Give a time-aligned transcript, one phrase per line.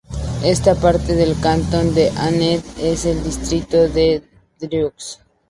[0.43, 4.23] Es parte del Cantón de Anet en el distrito de
[4.59, 5.19] Dreux.